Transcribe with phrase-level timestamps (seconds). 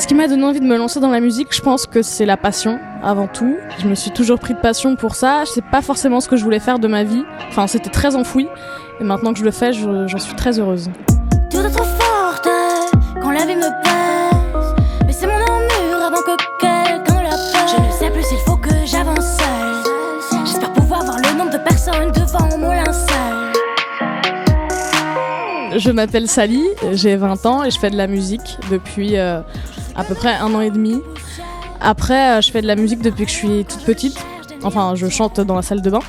[0.00, 2.24] Ce qui m'a donné envie de me lancer dans la musique, je pense que c'est
[2.24, 3.58] la passion avant tout.
[3.80, 5.44] Je me suis toujours pris de passion pour ça.
[5.44, 7.22] Je sais pas forcément ce que je voulais faire de ma vie.
[7.50, 8.48] Enfin, c'était très enfoui.
[8.98, 10.88] Et maintenant que je le fais, j'en suis très heureuse.
[25.76, 29.40] Je m'appelle Sally, j'ai 20 ans et je fais de la musique depuis euh,
[29.94, 31.00] à peu près un an et demi.
[31.80, 34.18] Après, euh, je fais de la musique depuis que je suis toute petite.
[34.64, 36.00] Enfin, je chante dans la salle de bain.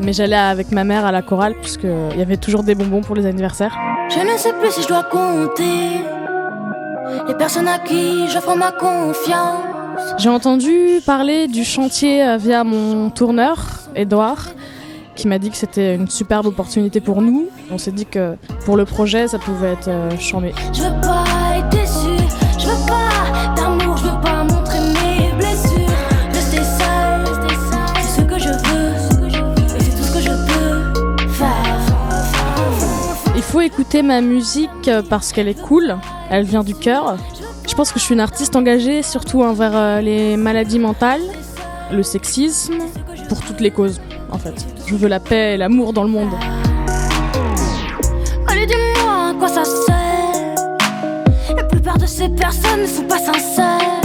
[0.00, 3.14] Mais j'allais avec ma mère à la chorale puisqu'il y avait toujours des bonbons pour
[3.14, 3.76] les anniversaires.
[4.08, 6.00] Je ne sais plus si je dois compter
[7.28, 9.60] les personnes à qui j'offre ma confiance.
[10.18, 13.58] J'ai entendu parler du chantier euh, via mon tourneur,
[13.94, 14.46] Edouard,
[15.16, 17.48] qui m'a dit que c'était une superbe opportunité pour nous.
[17.70, 20.52] On s'est dit que pour le projet, ça pouvait être euh, chambé.
[20.72, 21.24] Je veux pas
[21.56, 22.16] être déçu,
[22.58, 25.88] je veux pas d'amour, je veux pas montrer mes blessures.
[26.32, 27.24] Rester seul,
[28.00, 31.80] c'est ce que je veux, et c'est tout ce que je peux faire.
[33.36, 35.96] Il faut écouter ma musique euh, parce qu'elle est cool,
[36.30, 37.16] elle vient du cœur.
[37.68, 41.22] Je pense que je suis une artiste engagée surtout envers euh, les maladies mentales,
[41.92, 42.78] le sexisme,
[43.28, 44.00] pour toutes les causes
[44.32, 44.66] en fait.
[44.86, 46.30] Je veux la paix et l'amour dans le monde.
[48.48, 51.56] Allez, dis-moi à quoi ça sert.
[51.56, 54.00] La plupart de ces personnes ne sont pas sincères.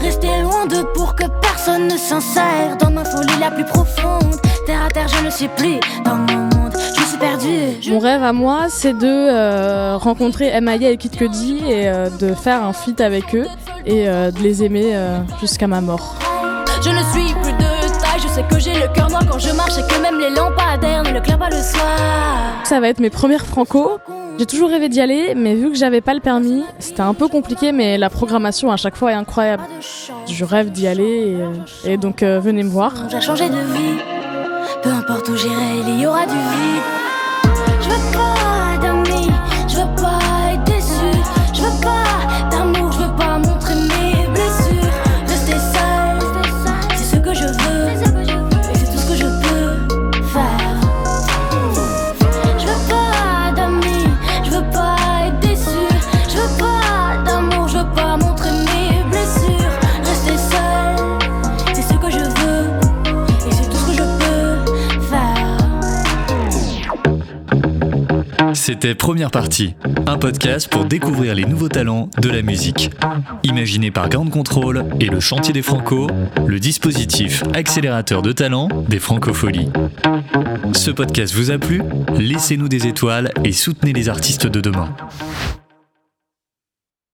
[0.00, 4.36] Rester loin d'eux pour que personne ne s'insère dans ma folie la plus profonde.
[4.66, 6.72] Terre à terre, je ne suis plus dans mon monde.
[6.94, 7.90] Je me suis perdue.
[7.90, 12.34] Mon rêve à moi, c'est de euh, rencontrer Emmaïa et Kid Cudi et euh, de
[12.34, 13.46] faire un feat avec eux
[13.86, 16.16] et euh, de les aimer euh, jusqu'à ma mort.
[16.82, 17.49] Je ne suis plus
[18.50, 21.20] que j'ai le cœur noir quand je marche et que même les lampadaires ne le
[21.20, 22.38] clairent pas le soir.
[22.64, 23.98] Ça va être mes premières franco.
[24.38, 27.28] J'ai toujours rêvé d'y aller, mais vu que j'avais pas le permis, c'était un peu
[27.28, 29.62] compliqué, mais la programmation à chaque fois est incroyable.
[30.26, 31.36] Je rêve d'y aller
[31.84, 32.94] et, et donc euh, venez me voir.
[33.10, 33.98] J'ai changé de vie.
[34.82, 36.82] Peu importe où j'irai, il y aura du vide.
[37.82, 38.39] Je veux pas
[68.70, 69.74] C'était Première Partie,
[70.06, 72.92] un podcast pour découvrir les nouveaux talents de la musique.
[73.42, 76.06] Imaginé par Ground Control et le Chantier des Franco,
[76.46, 79.70] le dispositif accélérateur de talent des Francopholies.
[80.72, 81.82] Ce podcast vous a plu?
[82.16, 84.94] Laissez-nous des étoiles et soutenez les artistes de demain.